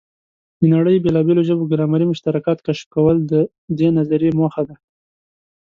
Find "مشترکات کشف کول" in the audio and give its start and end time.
2.11-3.17